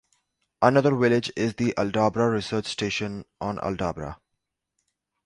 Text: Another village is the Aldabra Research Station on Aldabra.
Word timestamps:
Another 0.63 0.95
village 0.95 1.31
is 1.35 1.53
the 1.53 1.75
Aldabra 1.77 2.33
Research 2.33 2.65
Station 2.65 3.23
on 3.39 3.57
Aldabra. 3.59 4.17